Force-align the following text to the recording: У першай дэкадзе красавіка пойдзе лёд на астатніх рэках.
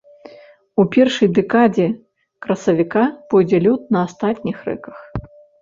У 0.83 0.85
першай 0.95 1.29
дэкадзе 1.39 1.85
красавіка 2.45 3.03
пойдзе 3.35 3.57
лёд 3.67 3.81
на 3.97 4.03
астатніх 4.07 4.57
рэках. 4.73 4.97